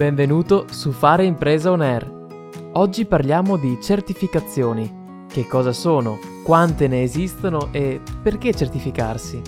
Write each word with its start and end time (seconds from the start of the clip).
Benvenuto 0.00 0.64
su 0.72 0.92
Fare 0.92 1.26
Impresa 1.26 1.70
On 1.70 1.82
Air. 1.82 2.70
Oggi 2.72 3.04
parliamo 3.04 3.58
di 3.58 3.76
certificazioni. 3.82 5.26
Che 5.28 5.46
cosa 5.46 5.74
sono? 5.74 6.18
Quante 6.42 6.88
ne 6.88 7.02
esistono 7.02 7.70
e 7.70 8.00
perché 8.22 8.54
certificarsi? 8.54 9.42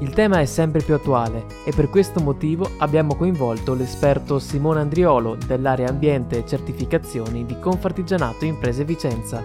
Il 0.00 0.10
tema 0.10 0.40
è 0.40 0.44
sempre 0.44 0.82
più 0.82 0.92
attuale 0.92 1.46
e 1.64 1.72
per 1.74 1.88
questo 1.88 2.20
motivo 2.20 2.72
abbiamo 2.76 3.16
coinvolto 3.16 3.72
l'esperto 3.72 4.38
Simone 4.38 4.80
Andriolo 4.80 5.34
dell'area 5.34 5.88
ambiente 5.88 6.40
e 6.40 6.46
certificazioni 6.46 7.46
di 7.46 7.58
Confartigianato 7.58 8.44
Imprese 8.44 8.84
Vicenza. 8.84 9.42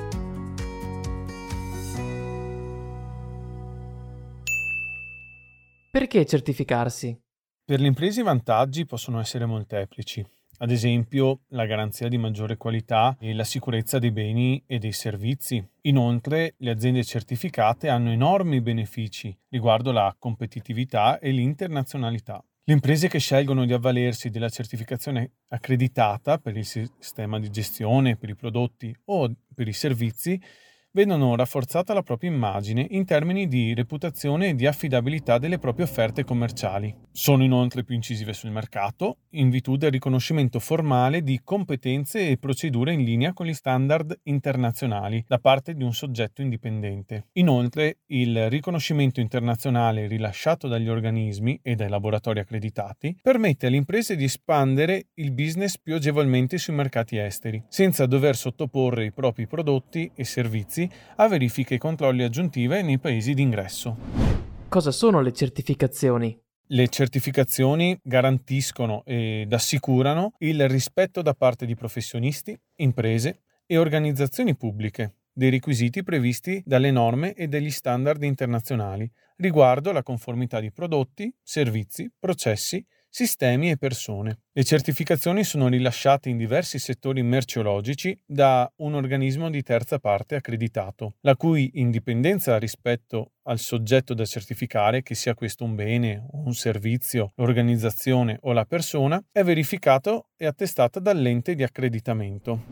Perché 5.90 6.26
certificarsi? 6.26 7.18
Per 7.64 7.80
le 7.80 7.88
imprese 7.88 8.20
i 8.20 8.24
vantaggi 8.24 8.86
possono 8.86 9.22
essere 9.22 9.46
molteplici 9.46 10.40
ad 10.62 10.70
esempio 10.70 11.42
la 11.50 11.66
garanzia 11.66 12.08
di 12.08 12.20
maggiore 12.20 12.56
qualità 12.56 13.18
e 13.20 13.34
la 13.34 13.44
sicurezza 13.44 13.98
dei 13.98 14.12
beni 14.12 14.64
e 14.68 14.78
dei 14.78 14.92
servizi. 14.92 15.64
Inoltre 15.82 16.54
le 16.58 16.70
aziende 16.70 17.04
certificate 17.04 17.90
hanno 17.90 18.12
enormi 18.12 18.62
benefici 18.62 19.36
riguardo 19.50 19.92
la 19.92 20.16
competitività 20.18 21.18
e 21.18 21.32
l'internazionalità. 21.32 22.44
Le 22.64 22.74
imprese 22.74 23.08
che 23.08 23.18
scelgono 23.18 23.66
di 23.66 23.74
avvalersi 23.74 24.30
della 24.30 24.50
certificazione 24.50 25.32
accreditata 25.48 26.38
per 26.38 26.56
il 26.56 26.66
sistema 26.66 27.40
di 27.40 27.50
gestione, 27.50 28.16
per 28.16 28.30
i 28.30 28.36
prodotti 28.36 28.96
o 29.06 29.34
per 29.56 29.68
i 29.68 29.74
servizi 29.74 30.40
vedono 30.94 31.36
rafforzata 31.36 31.94
la 31.94 32.02
propria 32.02 32.30
immagine 32.30 32.86
in 32.90 33.06
termini 33.06 33.48
di 33.48 33.74
reputazione 33.74 34.50
e 34.50 34.56
di 34.56 34.68
affidabilità 34.68 35.38
delle 35.38 35.58
proprie 35.58 35.86
offerte 35.86 36.26
commerciali. 36.26 36.94
Sono 37.12 37.44
inoltre 37.44 37.84
più 37.84 37.96
incisive 37.96 38.34
sul 38.34 38.52
mercato 38.52 39.20
in 39.32 39.50
virtù 39.50 39.78
del 39.78 39.92
riconoscimento 39.92 40.60
formale 40.60 41.24
di 41.24 41.40
competenze 41.44 42.28
e 42.28 42.38
procedure 42.38 42.94
in 42.94 43.04
linea 43.04 43.34
con 43.34 43.46
gli 43.46 43.54
standard 43.54 44.20
internazionali 44.24 45.24
da 45.28 45.40
parte 45.40 45.76
di 45.76 45.84
un 45.84 45.94
soggetto 45.94 46.42
indipendente. 46.42 47.28
Inoltre, 47.34 48.00
il 48.08 48.50
riconoscimento 48.50 49.22
internazionale 49.22 50.08
rilasciato 50.08 50.68
dagli 50.68 50.90
organismi 50.90 51.60
e 51.64 51.76
dai 51.76 51.90
laboratori 51.90 52.40
accreditati 52.40 53.18
permette 53.22 53.68
alle 53.68 53.78
imprese 53.78 54.16
di 54.16 54.26
espandere 54.26 55.08
il 55.16 55.32
business 55.32 55.78
più 55.78 55.96
agevolmente 55.96 56.58
sui 56.58 56.74
mercati 56.74 57.18
esteri, 57.18 57.64
senza 57.70 58.06
dover 58.06 58.36
sottoporre 58.36 59.06
i 59.06 59.14
propri 59.14 59.48
prodotti 59.48 60.12
e 60.14 60.24
servizi 60.26 60.81
servizi 60.82 60.90
a 61.18 61.28
verifiche 61.28 61.76
e 61.76 61.78
controlli 61.78 62.24
aggiuntive 62.24 62.82
nei 62.82 62.98
paesi 62.98 63.34
d'ingresso. 63.34 63.98
Cosa 64.68 64.92
sono 64.92 65.22
le 65.22 65.34
certificazioni? 65.34 66.40
Le 66.68 66.88
certificazioni 66.88 68.00
garantiscono 68.02 69.04
ed 69.06 69.52
assicurano 69.52 70.34
il 70.40 70.70
rispetto 70.70 71.22
da 71.22 71.34
parte 71.34 71.66
di 71.66 71.76
professionisti, 71.76 72.58
imprese 72.78 73.42
e 73.66 73.78
organizzazioni 73.78 74.56
pubbliche 74.56 75.16
dei 75.34 75.50
requisiti 75.50 76.04
previsti 76.04 76.62
dalle 76.66 76.92
norme 76.92 77.34
e 77.34 77.48
degli 77.48 77.72
standard 77.72 78.24
internazionali 78.24 79.10
riguardo 79.38 79.90
alla 79.90 80.04
conformità 80.04 80.60
di 80.60 80.72
prodotti, 80.72 81.34
servizi, 81.42 82.10
processi 82.18 82.86
sistemi 83.12 83.70
e 83.70 83.78
persone. 83.78 84.44
Le 84.54 84.64
certificazioni 84.64 85.44
sono 85.44 85.68
rilasciate 85.68 86.30
in 86.30 86.38
diversi 86.38 86.80
settori 86.80 87.22
merceologici 87.22 88.18
da 88.26 88.72
un 88.78 88.96
organismo 88.96 89.50
di 89.50 89.62
terza 89.62 90.00
parte 90.00 90.36
accreditato, 90.36 91.16
la 91.20 91.36
cui 91.36 91.72
indipendenza 91.74 92.58
rispetto 92.58 93.34
al 93.44 93.60
soggetto 93.60 94.14
da 94.14 94.26
certificare, 94.26 95.04
che 95.04 95.14
sia 95.14 95.34
questo 95.34 95.66
un 95.66 95.76
bene, 95.76 96.26
un 96.32 96.54
servizio, 96.54 97.34
l'organizzazione 97.36 98.38
o 98.44 98.54
la 98.54 98.66
persona, 98.66 99.22
è 99.30 99.44
verificata 99.44 100.24
e 100.38 100.46
attestata 100.46 101.02
dall'ente 101.02 101.54
di 101.54 101.64
accreditamento. 101.64 102.64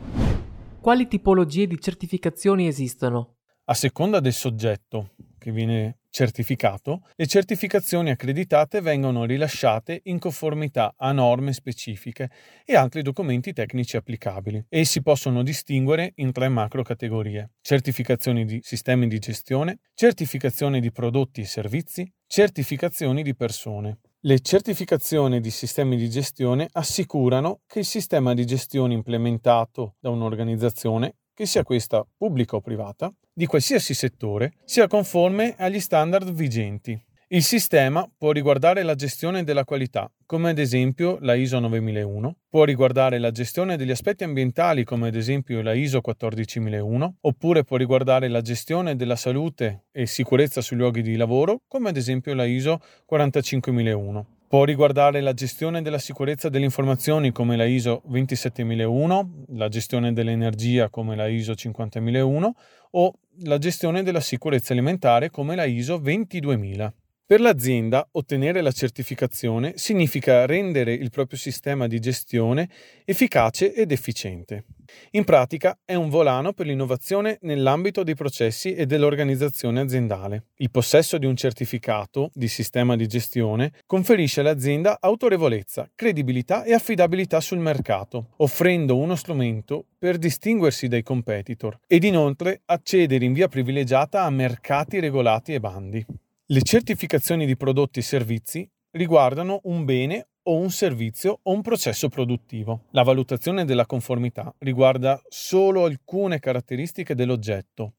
Quali 0.80 1.08
tipologie 1.08 1.68
di 1.68 1.78
certificazioni 1.78 2.66
esistono? 2.66 3.36
A 3.66 3.74
seconda 3.74 4.22
del 4.22 4.34
soggetto 4.34 5.12
che 5.40 5.52
viene 5.52 5.98
certificato, 6.12 7.02
le 7.16 7.26
certificazioni 7.26 8.12
accreditate 8.12 8.82
vengono 8.82 9.26
rilasciate 9.26 10.02
in 10.04 10.20
conformità 10.20 10.94
a 10.96 11.12
norme 11.12 11.54
specifiche 11.54 12.30
e 12.66 12.76
altri 12.76 13.02
documenti 13.02 13.54
tecnici 13.54 13.98
applicabili. 13.98 14.66
Essi 14.70 15.02
possono 15.02 15.42
distinguere 15.42 16.12
in 16.18 16.32
tre 16.32 16.50
macro 16.50 16.84
categorie: 16.84 17.54
certificazioni 17.62 18.46
di 18.46 18.60
sistemi 18.62 19.08
di 19.08 19.18
gestione, 19.18 19.80
certificazioni 19.96 20.80
di 20.80 20.92
prodotti 20.92 21.42
e 21.42 21.46
servizi, 21.46 22.08
certificazioni 22.28 23.24
di 23.24 23.36
persone. 23.36 24.00
Le 24.22 24.42
certificazioni 24.42 25.40
di 25.40 25.50
sistemi 25.50 25.96
di 25.96 26.10
gestione 26.10 26.68
assicurano 26.74 27.62
che 27.66 27.80
il 27.80 27.86
sistema 27.86 28.34
di 28.34 28.46
gestione 28.46 28.94
implementato 28.94 29.96
da 29.98 30.10
un'organizzazione 30.10 31.19
che 31.40 31.46
sia 31.46 31.64
questa 31.64 32.06
pubblica 32.18 32.58
o 32.58 32.60
privata, 32.60 33.10
di 33.32 33.46
qualsiasi 33.46 33.94
settore, 33.94 34.56
sia 34.66 34.88
conforme 34.88 35.56
agli 35.58 35.80
standard 35.80 36.30
vigenti. 36.34 37.02
Il 37.30 37.44
sistema 37.44 38.06
può 38.18 38.32
riguardare 38.32 38.84
la 38.84 38.94
gestione 38.94 39.46
della 39.46 39.64
qualità, 39.64 40.12
come 40.26 40.50
ad 40.50 40.60
esempio 40.60 41.18
la 41.22 41.36
ISO 41.36 41.60
9001, 41.60 42.36
può 42.50 42.66
riguardare 42.66 43.20
la 43.20 43.32
gestione 43.32 43.78
degli 43.78 43.92
aspetti 43.92 44.26
ambientali, 44.26 44.84
come 44.84 45.08
ad 45.08 45.16
esempio 45.16 45.62
la 45.62 45.72
ISO 45.72 46.02
14001, 46.02 47.16
oppure 47.22 47.64
può 47.64 47.78
riguardare 47.78 48.28
la 48.28 48.42
gestione 48.42 48.98
della 48.98 49.16
salute 49.16 49.86
e 49.94 50.08
sicurezza 50.08 50.60
sui 50.60 50.76
luoghi 50.76 51.02
di 51.02 51.16
lavoro, 51.16 51.62
come 51.70 51.88
ad 51.88 51.96
esempio 51.96 52.34
la 52.34 52.44
ISO 52.44 52.82
45001. 53.06 54.39
Può 54.50 54.64
riguardare 54.64 55.22
la 55.22 55.36
gestione 55.36 55.84
della 55.84 56.00
sicurezza 56.00 56.50
delle 56.50 56.66
informazioni 56.66 57.32
come 57.32 57.56
la 57.56 57.66
ISO 57.66 58.02
27001, 58.06 59.46
la 59.50 59.68
gestione 59.68 60.12
dell'energia 60.12 60.90
come 60.90 61.16
la 61.16 61.28
ISO 61.28 61.54
50001 61.54 62.56
o 62.94 63.14
la 63.44 63.60
gestione 63.60 64.02
della 64.02 64.20
sicurezza 64.20 64.74
alimentare 64.74 65.30
come 65.30 65.56
la 65.56 65.66
ISO 65.66 65.98
22000. 65.98 66.92
Per 67.28 67.40
l'azienda 67.40 68.08
ottenere 68.14 68.62
la 68.62 68.72
certificazione 68.72 69.74
significa 69.76 70.48
rendere 70.48 70.94
il 70.94 71.12
proprio 71.12 71.38
sistema 71.38 71.86
di 71.86 72.00
gestione 72.00 72.68
efficace 73.06 73.72
ed 73.72 73.92
efficiente. 73.92 74.64
In 75.12 75.24
pratica 75.24 75.78
è 75.84 75.96
un 75.96 76.10
volano 76.10 76.54
per 76.54 76.66
l'innovazione 76.66 77.38
nell'ambito 77.42 78.04
dei 78.04 78.16
processi 78.16 78.74
e 78.74 78.86
dell'organizzazione 78.86 79.80
aziendale. 79.80 80.46
Il 80.58 80.72
possesso 80.72 81.18
di 81.18 81.26
un 81.26 81.36
certificato 81.36 82.30
di 82.34 82.48
sistema 82.48 82.96
di 82.96 83.08
gestione 83.08 83.72
conferisce 83.86 84.42
all'azienda 84.42 84.98
autorevolezza, 85.00 85.90
credibilità 85.96 86.64
e 86.64 86.74
affidabilità 86.74 87.40
sul 87.40 87.60
mercato, 87.60 88.30
offrendo 88.38 88.98
uno 88.98 89.16
strumento 89.16 89.86
per 89.98 90.18
distinguersi 90.18 90.88
dai 90.88 91.04
competitor 91.04 91.80
ed 91.88 92.04
inoltre 92.04 92.62
accedere 92.66 93.26
in 93.26 93.34
via 93.34 93.48
privilegiata 93.48 94.24
a 94.24 94.30
mercati 94.30 95.00
regolati 95.00 95.54
e 95.54 95.60
bandi. 95.60 96.06
Le 96.46 96.62
certificazioni 96.64 97.46
di 97.46 97.56
prodotti 97.56 98.00
e 98.00 98.04
servizi 98.04 98.68
riguardano 98.92 99.60
un 99.64 99.86
bene 99.86 100.30
o 100.50 100.56
un 100.56 100.72
servizio 100.72 101.40
o 101.44 101.54
un 101.54 101.62
processo 101.62 102.10
produttivo. 102.10 102.86
La 102.92 103.04
valutazione 103.04 103.66
della 103.66 103.86
conformità 103.86 104.54
riguarda 104.60 105.22
solo 105.30 105.86
alcune 105.86 106.40
caratteristiche 106.40 107.14
dell'oggetto, 107.14 107.94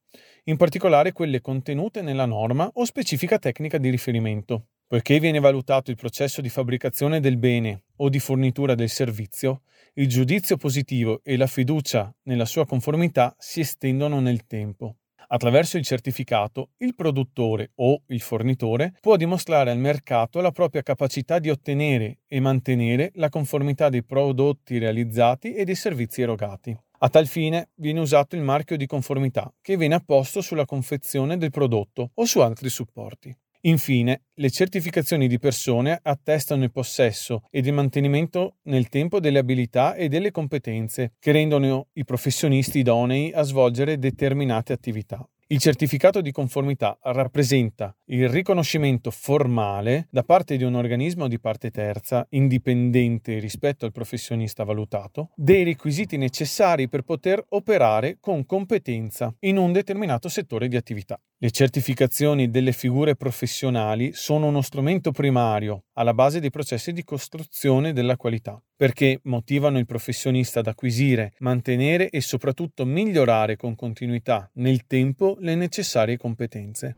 in 0.45 0.57
particolare 0.57 1.13
quelle 1.13 1.39
contenute 1.39 2.01
nella 2.01 2.25
norma 2.25 2.69
o 2.73 2.83
specifica 2.83 3.39
tecnica 3.39 3.77
di 3.77 3.89
riferimento. 3.89 4.65
Poiché 4.85 5.21
viene 5.21 5.39
valutato 5.39 5.89
il 5.89 5.95
processo 5.95 6.41
di 6.41 6.49
fabbricazione 6.49 7.21
del 7.21 7.37
bene 7.37 7.83
o 7.97 8.09
di 8.09 8.19
fornitura 8.19 8.75
del 8.75 8.89
servizio, 8.89 9.61
il 9.93 10.09
giudizio 10.09 10.57
positivo 10.57 11.21
e 11.23 11.37
la 11.37 11.47
fiducia 11.47 12.13
nella 12.23 12.45
sua 12.45 12.65
conformità 12.65 13.33
si 13.39 13.61
estendono 13.61 14.19
nel 14.19 14.45
tempo. 14.45 14.97
Attraverso 15.33 15.77
il 15.77 15.85
certificato, 15.85 16.71
il 16.79 16.93
produttore 16.93 17.71
o 17.75 18.01
il 18.07 18.19
fornitore 18.19 18.95
può 18.99 19.15
dimostrare 19.15 19.71
al 19.71 19.77
mercato 19.77 20.41
la 20.41 20.51
propria 20.51 20.81
capacità 20.81 21.39
di 21.39 21.49
ottenere 21.49 22.19
e 22.27 22.41
mantenere 22.41 23.11
la 23.15 23.29
conformità 23.29 23.87
dei 23.87 24.03
prodotti 24.03 24.77
realizzati 24.77 25.53
e 25.53 25.63
dei 25.63 25.75
servizi 25.75 26.21
erogati. 26.21 26.77
A 27.03 27.07
tal 27.07 27.27
fine 27.27 27.69
viene 27.75 28.01
usato 28.01 28.35
il 28.35 28.41
marchio 28.41 28.75
di 28.75 28.85
conformità 28.85 29.49
che 29.61 29.77
viene 29.77 29.95
apposto 29.95 30.41
sulla 30.41 30.65
confezione 30.65 31.37
del 31.37 31.49
prodotto 31.49 32.11
o 32.13 32.25
su 32.25 32.41
altri 32.41 32.67
supporti. 32.67 33.33
Infine, 33.65 34.23
le 34.33 34.49
certificazioni 34.49 35.27
di 35.27 35.37
persone 35.37 35.99
attestano 36.01 36.63
il 36.63 36.71
possesso 36.71 37.43
ed 37.51 37.67
il 37.67 37.73
mantenimento 37.73 38.55
nel 38.63 38.89
tempo 38.89 39.19
delle 39.19 39.37
abilità 39.37 39.93
e 39.93 40.07
delle 40.07 40.31
competenze 40.31 41.13
che 41.19 41.31
rendono 41.31 41.89
i 41.93 42.03
professionisti 42.03 42.79
idonei 42.79 43.31
a 43.31 43.43
svolgere 43.43 43.99
determinate 43.99 44.73
attività. 44.73 45.23
Il 45.51 45.59
certificato 45.59 46.21
di 46.21 46.31
conformità 46.31 46.97
rappresenta 47.01 47.93
il 48.05 48.29
riconoscimento 48.29 49.11
formale 49.11 50.07
da 50.09 50.23
parte 50.23 50.57
di 50.57 50.63
un 50.63 50.75
organismo 50.75 51.27
di 51.27 51.39
parte 51.39 51.69
terza, 51.69 52.25
indipendente 52.29 53.37
rispetto 53.37 53.85
al 53.85 53.91
professionista 53.91 54.63
valutato, 54.63 55.31
dei 55.35 55.63
requisiti 55.65 56.17
necessari 56.17 56.87
per 56.87 57.01
poter 57.01 57.43
operare 57.49 58.17
con 58.19 58.45
competenza 58.45 59.35
in 59.41 59.57
un 59.57 59.71
determinato 59.71 60.29
settore 60.29 60.67
di 60.67 60.77
attività. 60.77 61.21
Le 61.43 61.49
certificazioni 61.49 62.51
delle 62.51 62.71
figure 62.71 63.15
professionali 63.15 64.11
sono 64.13 64.45
uno 64.45 64.61
strumento 64.61 65.09
primario 65.09 65.85
alla 65.93 66.13
base 66.13 66.39
dei 66.39 66.51
processi 66.51 66.91
di 66.91 67.03
costruzione 67.03 67.93
della 67.93 68.15
qualità, 68.15 68.61
perché 68.75 69.21
motivano 69.23 69.79
il 69.79 69.87
professionista 69.87 70.59
ad 70.59 70.67
acquisire, 70.67 71.33
mantenere 71.39 72.11
e 72.11 72.21
soprattutto 72.21 72.85
migliorare 72.85 73.55
con 73.55 73.73
continuità 73.73 74.51
nel 74.57 74.85
tempo 74.85 75.35
le 75.39 75.55
necessarie 75.55 76.15
competenze. 76.15 76.95